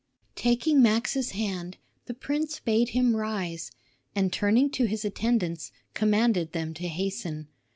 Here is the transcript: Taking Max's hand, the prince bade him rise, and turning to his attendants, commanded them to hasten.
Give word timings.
Taking 0.33 0.81
Max's 0.81 1.29
hand, 1.29 1.77
the 2.07 2.15
prince 2.15 2.59
bade 2.59 2.89
him 2.89 3.15
rise, 3.15 3.69
and 4.15 4.33
turning 4.33 4.71
to 4.71 4.85
his 4.85 5.05
attendants, 5.05 5.71
commanded 5.93 6.53
them 6.53 6.73
to 6.73 6.87
hasten. 6.87 7.49